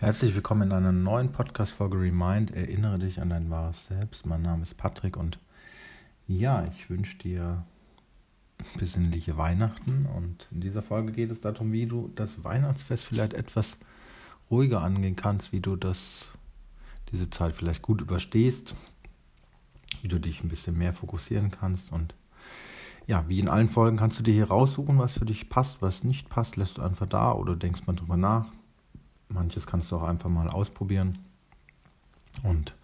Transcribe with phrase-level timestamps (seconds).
[0.00, 2.52] Herzlich willkommen in einer neuen Podcast-Folge Remind.
[2.52, 4.26] Erinnere dich an dein wahres Selbst.
[4.26, 5.40] Mein Name ist Patrick und
[6.28, 7.64] ja, ich wünsche dir
[8.78, 10.06] besinnliche Weihnachten.
[10.06, 13.76] Und in dieser Folge geht es darum, wie du das Weihnachtsfest vielleicht etwas
[14.52, 16.28] ruhiger angehen kannst, wie du das,
[17.10, 18.76] diese Zeit vielleicht gut überstehst,
[20.02, 22.14] wie du dich ein bisschen mehr fokussieren kannst und
[23.08, 26.04] ja, wie in allen Folgen kannst du dir hier raussuchen, was für dich passt, was
[26.04, 28.46] nicht passt, lässt du einfach da oder denkst mal drüber nach
[29.28, 31.18] Manches kannst du auch einfach mal ausprobieren.
[32.42, 32.74] Und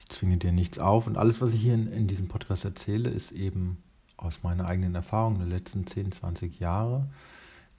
[0.00, 1.06] ich zwinge dir nichts auf.
[1.06, 3.78] Und alles, was ich hier in, in diesem Podcast erzähle, ist eben
[4.16, 7.08] aus meiner eigenen Erfahrung der letzten 10, 20 Jahre.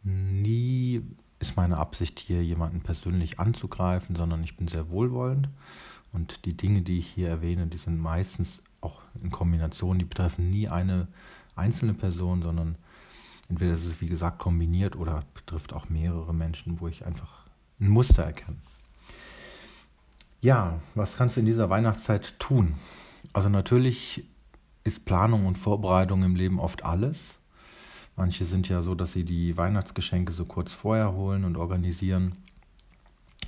[0.04, 1.02] Nie
[1.40, 5.50] ist meine Absicht hier, jemanden persönlich anzugreifen, sondern ich bin sehr wohlwollend.
[6.12, 10.50] Und die Dinge, die ich hier erwähne, die sind meistens auch in Kombination, die betreffen
[10.50, 11.08] nie eine
[11.56, 12.76] einzelne Person, sondern
[13.50, 17.43] entweder ist es wie gesagt kombiniert oder betrifft auch mehrere Menschen, wo ich einfach
[17.80, 18.62] ein Muster erkennen.
[20.42, 22.76] Ja, was kannst du in dieser Weihnachtszeit tun?
[23.32, 24.26] Also natürlich
[24.84, 27.40] ist Planung und Vorbereitung im Leben oft alles.
[28.16, 32.36] Manche sind ja so, dass sie die Weihnachtsgeschenke so kurz vorher holen und organisieren.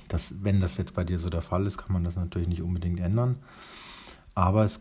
[0.08, 2.62] Das, wenn das jetzt bei dir so der Fall ist, kann man das natürlich nicht
[2.62, 3.36] unbedingt ändern.
[4.34, 4.80] Aber es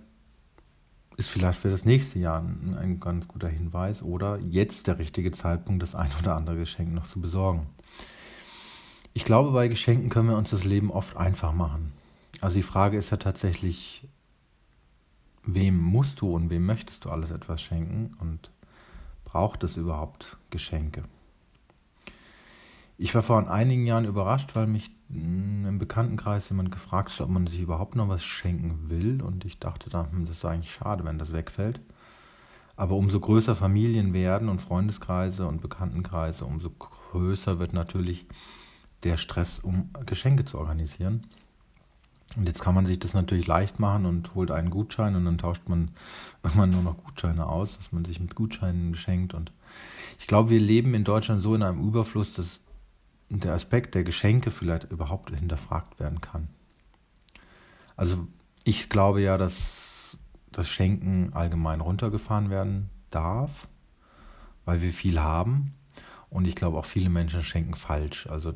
[1.18, 5.32] ist vielleicht für das nächste Jahr ein, ein ganz guter Hinweis oder jetzt der richtige
[5.32, 7.68] Zeitpunkt, das ein oder andere Geschenk noch zu besorgen.
[9.18, 11.94] Ich glaube, bei Geschenken können wir uns das Leben oft einfach machen.
[12.42, 14.06] Also die Frage ist ja tatsächlich,
[15.46, 18.52] wem musst du und wem möchtest du alles etwas schenken und
[19.24, 21.04] braucht es überhaupt Geschenke?
[22.98, 27.48] Ich war vor einigen Jahren überrascht, weil mich im Bekanntenkreis jemand gefragt hat, ob man
[27.48, 29.22] sich überhaupt noch was schenken will.
[29.22, 31.80] Und ich dachte dann, hm, das ist eigentlich schade, wenn das wegfällt.
[32.76, 38.28] Aber umso größer Familien werden und Freundeskreise und Bekanntenkreise, umso größer wird natürlich
[39.06, 41.28] der Stress, um Geschenke zu organisieren.
[42.36, 45.38] Und jetzt kann man sich das natürlich leicht machen und holt einen Gutschein und dann
[45.38, 45.92] tauscht man
[46.44, 49.34] irgendwann nur noch Gutscheine aus, dass man sich mit Gutscheinen schenkt.
[49.34, 49.52] Und
[50.20, 52.62] ich glaube, wir leben in Deutschland so in einem Überfluss, dass
[53.30, 56.50] der Aspekt der Geschenke vielleicht überhaupt hinterfragt werden kann.
[57.96, 58.28] Also
[58.64, 60.18] ich glaube ja, dass
[60.52, 63.68] das Schenken allgemein runtergefahren werden darf,
[64.66, 65.74] weil wir viel haben.
[66.30, 68.28] Und ich glaube auch viele Menschen schenken falsch.
[68.28, 68.54] Also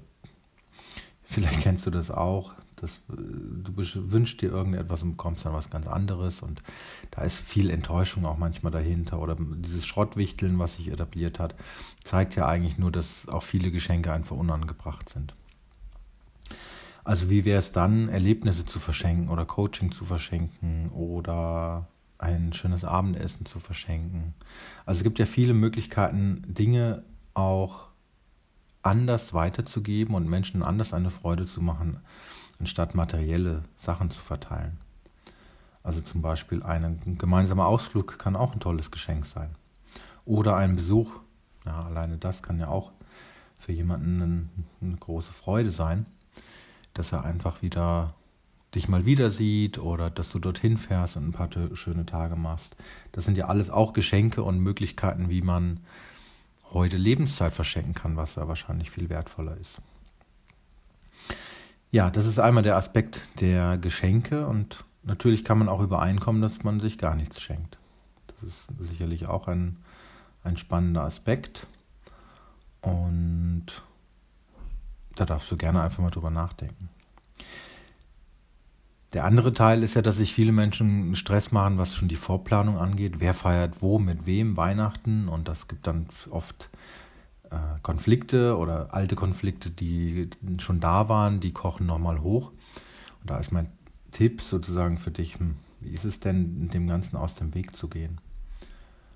[1.29, 2.53] Vielleicht kennst du das auch.
[2.77, 6.63] Das, du wünschst dir irgendetwas und bekommst dann was ganz anderes und
[7.11, 11.55] da ist viel Enttäuschung auch manchmal dahinter oder dieses Schrottwichteln, was sich etabliert hat,
[12.03, 15.35] zeigt ja eigentlich nur, dass auch viele Geschenke einfach unangebracht sind.
[17.03, 22.85] Also wie wäre es dann, Erlebnisse zu verschenken oder Coaching zu verschenken oder ein schönes
[22.85, 24.33] Abendessen zu verschenken.
[24.85, 27.03] Also es gibt ja viele Möglichkeiten, Dinge
[27.33, 27.88] auch
[28.81, 31.97] anders weiterzugeben und Menschen anders eine Freude zu machen,
[32.59, 34.77] anstatt materielle Sachen zu verteilen.
[35.83, 39.55] Also zum Beispiel ein gemeinsamer Ausflug kann auch ein tolles Geschenk sein.
[40.25, 41.19] Oder ein Besuch,
[41.65, 42.91] ja, alleine das kann ja auch
[43.57, 44.49] für jemanden
[44.81, 46.05] eine, große Freude sein,
[46.93, 48.13] dass er einfach wieder
[48.75, 52.75] dich mal wieder sieht oder dass du dorthin fährst und ein paar schöne Tage machst.
[53.11, 55.79] Das sind ja alles auch Geschenke und Möglichkeiten, wie man
[56.71, 59.81] heute Lebenszeit verschenken kann, was da wahrscheinlich viel wertvoller ist.
[61.91, 66.63] Ja, das ist einmal der Aspekt der Geschenke und natürlich kann man auch übereinkommen, dass
[66.63, 67.79] man sich gar nichts schenkt.
[68.27, 69.77] Das ist sicherlich auch ein,
[70.43, 71.65] ein spannender Aspekt
[72.81, 73.65] und
[75.15, 76.89] da darfst du gerne einfach mal drüber nachdenken.
[79.13, 82.77] Der andere Teil ist ja, dass sich viele Menschen Stress machen, was schon die Vorplanung
[82.77, 83.15] angeht.
[83.19, 86.69] Wer feiert wo, mit wem Weihnachten und das gibt dann oft
[87.49, 92.51] äh, Konflikte oder alte Konflikte, die schon da waren, die kochen nochmal hoch.
[93.21, 93.67] Und da ist mein
[94.11, 97.87] Tipp sozusagen für dich, hm, wie ist es denn, dem Ganzen aus dem Weg zu
[97.87, 98.19] gehen?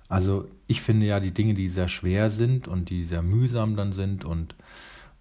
[0.08, 3.92] Also ich finde ja die Dinge, die sehr schwer sind und die sehr mühsam dann
[3.92, 4.56] sind und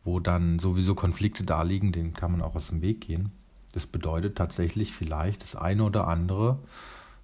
[0.04, 3.32] wo dann sowieso Konflikte da liegen, denen kann man auch aus dem Weg gehen.
[3.74, 6.60] Das bedeutet tatsächlich vielleicht das eine oder andere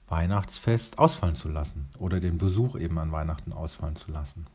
[0.09, 4.47] Weihnachtsfest ausfallen zu lassen oder den Besuch eben an Weihnachten ausfallen zu lassen.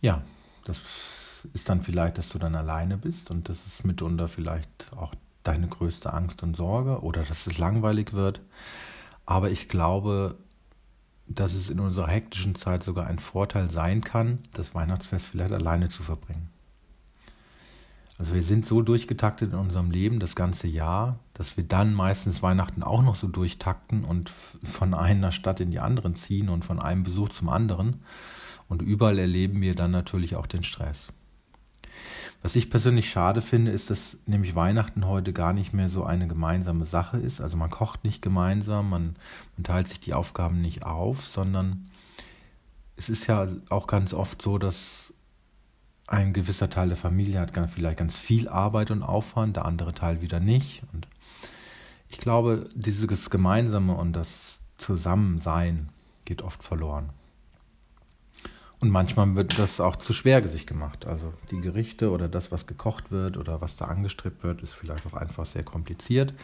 [0.00, 0.22] Ja,
[0.64, 0.80] das
[1.52, 5.68] ist dann vielleicht, dass du dann alleine bist und das ist mitunter vielleicht auch deine
[5.68, 8.40] größte Angst und Sorge oder dass es langweilig wird.
[9.26, 10.36] Aber ich glaube,
[11.28, 15.88] dass es in unserer hektischen Zeit sogar ein Vorteil sein kann, das Weihnachtsfest vielleicht alleine
[15.88, 16.48] zu verbringen.
[18.18, 22.42] Also wir sind so durchgetaktet in unserem Leben das ganze Jahr, dass wir dann meistens
[22.42, 24.30] Weihnachten auch noch so durchtakten und
[24.64, 28.00] von einer Stadt in die anderen ziehen und von einem Besuch zum anderen.
[28.68, 31.08] Und überall erleben wir dann natürlich auch den Stress.
[32.42, 36.26] Was ich persönlich schade finde, ist, dass nämlich Weihnachten heute gar nicht mehr so eine
[36.26, 37.40] gemeinsame Sache ist.
[37.40, 39.16] Also man kocht nicht gemeinsam, man,
[39.56, 41.90] man teilt sich die Aufgaben nicht auf, sondern
[42.96, 45.12] es ist ja auch ganz oft so, dass
[46.06, 49.92] ein gewisser Teil der Familie hat ganz, vielleicht ganz viel Arbeit und Aufwand, der andere
[49.92, 50.82] Teil wieder nicht.
[50.92, 51.08] Und
[52.08, 55.88] ich glaube, dieses Gemeinsame und das Zusammensein
[56.24, 57.10] geht oft verloren.
[58.78, 61.06] Und manchmal wird das auch zu schwer sich gemacht.
[61.06, 65.06] Also die Gerichte oder das, was gekocht wird oder was da angestrebt wird, ist vielleicht
[65.06, 66.34] auch einfach sehr kompliziert.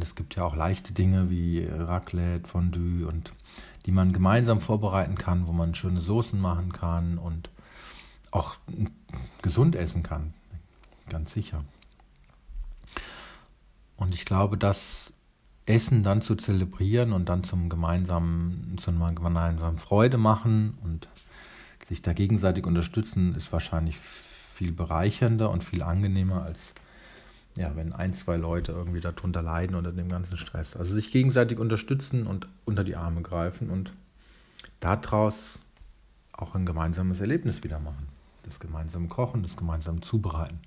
[0.00, 3.32] Es gibt ja auch leichte Dinge wie Raclette, Fondue und
[3.84, 7.50] die man gemeinsam vorbereiten kann, wo man schöne Soßen machen kann und
[8.30, 8.56] auch
[9.42, 10.34] gesund essen kann.
[11.08, 11.64] Ganz sicher.
[13.96, 15.12] Und ich glaube, das
[15.64, 21.08] Essen dann zu zelebrieren und dann zum gemeinsamen, zu gemeinsamen Freude machen und
[21.88, 26.74] sich da gegenseitig unterstützen, ist wahrscheinlich viel bereichernder und viel angenehmer, als
[27.56, 30.76] ja, wenn ein, zwei Leute irgendwie darunter leiden unter dem ganzen Stress.
[30.76, 33.92] Also sich gegenseitig unterstützen und unter die Arme greifen und
[34.80, 35.58] daraus
[36.32, 38.08] auch ein gemeinsames Erlebnis wieder machen.
[38.46, 40.60] Das gemeinsame Kochen, das gemeinsame Zubereiten,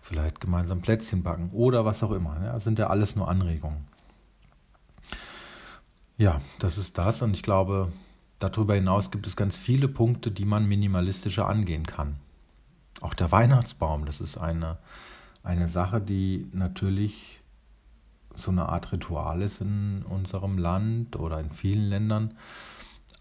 [0.00, 2.36] vielleicht gemeinsam Plätzchen backen oder was auch immer.
[2.44, 3.86] Ja, das sind ja alles nur Anregungen.
[6.16, 7.92] Ja, das ist das und ich glaube,
[8.38, 12.16] Darüber hinaus gibt es ganz viele Punkte, die man minimalistischer angehen kann.
[13.00, 14.78] Auch der Weihnachtsbaum, das ist eine,
[15.42, 17.40] eine Sache, die natürlich
[18.34, 22.34] so eine Art Ritual ist in unserem Land oder in vielen Ländern,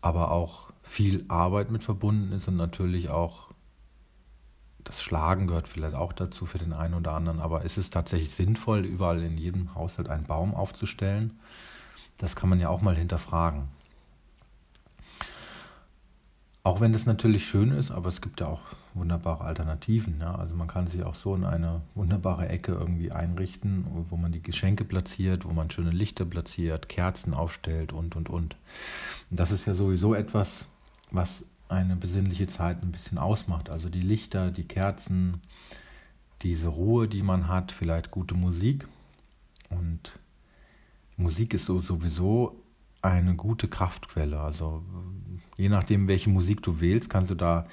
[0.01, 3.50] aber auch viel Arbeit mit verbunden ist und natürlich auch
[4.88, 8.34] das Schlagen gehört vielleicht auch dazu für den einen oder anderen, aber ist es tatsächlich
[8.34, 11.39] sinnvoll, überall in jedem Haushalt einen Baum aufzustellen?
[12.18, 13.68] Das kann man ja auch mal hinterfragen.
[16.63, 18.62] Auch wenn das natürlich schön ist, aber es gibt ja auch
[18.94, 20.19] wunderbare Alternativen.
[20.19, 20.36] Ja?
[20.36, 24.42] Also man kann sich auch so in eine wunderbare Ecke irgendwie einrichten, wo man die
[24.42, 28.57] Geschenke platziert, wo man schöne Lichter platziert, Kerzen aufstellt und, und, und.
[29.30, 30.66] Und das ist ja sowieso etwas,
[31.12, 33.69] was eine besinnliche Zeit ein bisschen ausmacht.
[33.69, 35.41] Also die Lichter, die Kerzen,
[36.41, 38.87] diese Ruhe, die man hat, vielleicht gute Musik.
[39.69, 40.19] Und
[41.17, 42.61] Musik ist so sowieso
[43.01, 44.39] eine gute Kraftquelle.
[44.39, 44.83] Also
[45.57, 47.67] je nachdem, welche Musik du wählst, kannst du da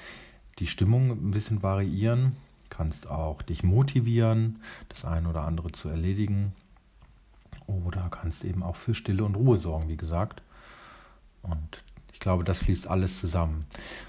[0.59, 2.35] die Stimmung ein bisschen variieren,
[2.69, 4.59] kannst auch dich motivieren,
[4.89, 6.53] das eine oder andere zu erledigen.
[7.67, 10.41] Oder kannst eben auch für Stille und Ruhe sorgen, wie gesagt.
[11.41, 11.83] Und
[12.15, 13.65] ich glaube, das fließt alles zusammen.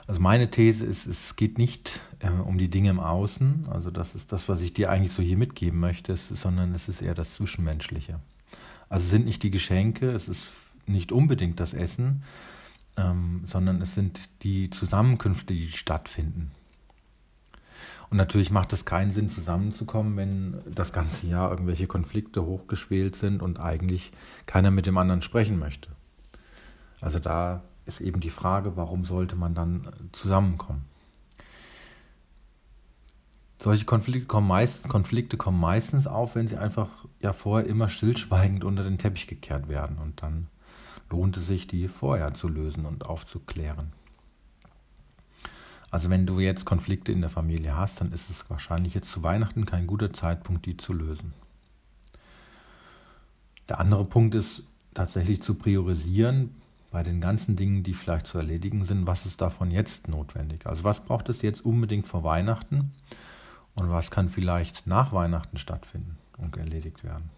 [0.06, 4.14] Also meine These ist, es geht nicht äh, um die Dinge im Außen, also das
[4.14, 7.34] ist das, was ich dir eigentlich so hier mitgeben möchte, sondern es ist eher das
[7.34, 8.20] Zwischenmenschliche.
[8.88, 10.46] Also es sind nicht die Geschenke, es ist
[10.86, 12.22] nicht unbedingt das Essen,
[12.96, 16.52] ähm, sondern es sind die Zusammenkünfte, die stattfinden.
[18.08, 23.42] Und natürlich macht es keinen Sinn, zusammenzukommen, wenn das ganze Jahr irgendwelche Konflikte hochgeschwelt sind
[23.42, 24.12] und eigentlich
[24.46, 25.88] keiner mit dem anderen sprechen möchte.
[27.00, 30.84] Also da ist eben die Frage, warum sollte man dann zusammenkommen?
[33.58, 36.90] Solche Konflikte kommen, meist, Konflikte kommen meistens auf, wenn sie einfach
[37.20, 40.48] ja vorher immer stillschweigend unter den Teppich gekehrt werden und dann
[41.08, 43.92] lohnt es sich, die vorher zu lösen und aufzuklären.
[45.90, 49.22] Also wenn du jetzt Konflikte in der Familie hast, dann ist es wahrscheinlich jetzt zu
[49.22, 51.32] Weihnachten kein guter Zeitpunkt, die zu lösen.
[53.68, 54.64] Der andere Punkt ist
[54.94, 56.50] tatsächlich zu priorisieren
[56.96, 60.64] bei den ganzen Dingen, die vielleicht zu erledigen sind, was ist davon jetzt notwendig?
[60.64, 62.90] Also was braucht es jetzt unbedingt vor Weihnachten
[63.74, 67.28] und was kann vielleicht nach Weihnachten stattfinden und erledigt werden?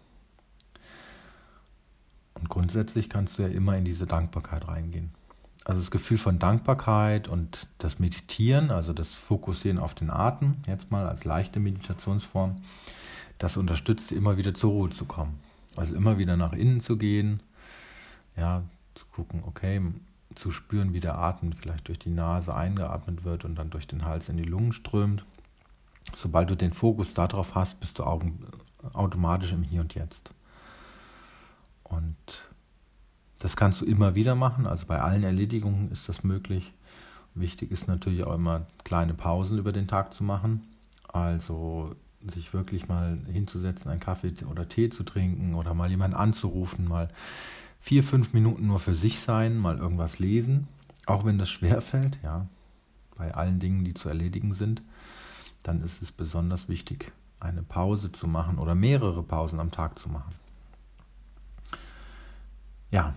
[2.35, 5.11] Und grundsätzlich kannst du ja immer in diese Dankbarkeit reingehen.
[5.65, 10.89] Also das Gefühl von Dankbarkeit und das Meditieren, also das Fokussieren auf den Atem, jetzt
[10.89, 12.61] mal als leichte Meditationsform,
[13.39, 15.37] das unterstützt immer wieder zur Ruhe zu kommen.
[15.75, 17.43] Also immer wieder nach innen zu gehen,
[18.37, 18.63] ja,
[18.99, 19.81] zu gucken, okay,
[20.35, 24.05] zu spüren, wie der Atem vielleicht durch die Nase eingeatmet wird und dann durch den
[24.05, 25.25] Hals in die Lungen strömt.
[26.15, 28.03] Sobald du den Fokus darauf hast, bist du
[28.93, 30.33] automatisch im Hier und Jetzt.
[31.83, 32.15] Und
[33.39, 36.73] das kannst du immer wieder machen, also bei allen Erledigungen ist das möglich.
[37.35, 40.61] Wichtig ist natürlich auch immer kleine Pausen über den Tag zu machen.
[41.07, 41.95] Also
[42.33, 47.09] sich wirklich mal hinzusetzen, einen Kaffee oder Tee zu trinken oder mal jemanden anzurufen, mal
[47.79, 50.67] vier, fünf Minuten nur für sich sein, mal irgendwas lesen,
[51.05, 52.47] auch wenn das schwer fällt, ja,
[53.15, 54.81] bei allen Dingen, die zu erledigen sind,
[55.63, 60.09] dann ist es besonders wichtig, eine Pause zu machen oder mehrere Pausen am Tag zu
[60.09, 60.33] machen
[62.91, 63.13] ja,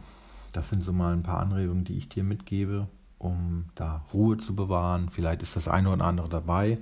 [0.52, 2.88] das sind so mal ein paar Anregungen, die ich dir mitgebe,
[3.18, 5.08] um da Ruhe zu bewahren.
[5.08, 6.78] Vielleicht ist das eine oder andere dabei,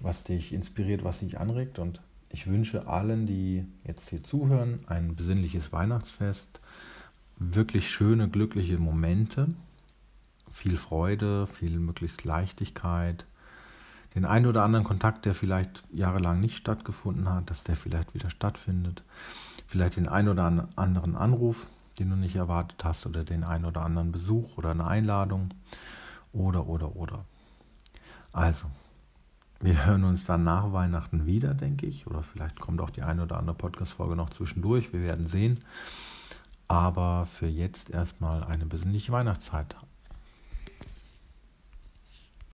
[0.00, 1.78] was dich inspiriert, was dich anregt.
[1.78, 6.60] Und ich wünsche allen, die jetzt hier zuhören, ein besinnliches Weihnachtsfest,
[7.50, 9.48] wirklich schöne, glückliche Momente,
[10.50, 13.26] viel Freude, viel möglichst Leichtigkeit,
[14.14, 18.30] den einen oder anderen Kontakt, der vielleicht jahrelang nicht stattgefunden hat, dass der vielleicht wieder
[18.30, 19.02] stattfindet,
[19.66, 21.66] vielleicht den einen oder anderen Anruf,
[21.98, 25.54] den du nicht erwartet hast, oder den einen oder anderen Besuch oder eine Einladung,
[26.32, 27.24] oder, oder, oder.
[28.32, 28.66] Also,
[29.60, 32.06] wir hören uns dann nach Weihnachten wieder, denke ich.
[32.06, 34.92] Oder vielleicht kommt auch die eine oder andere Podcast-Folge noch zwischendurch.
[34.92, 35.60] Wir werden sehen.
[36.72, 39.76] Aber für jetzt erstmal eine besinnliche Weihnachtszeit.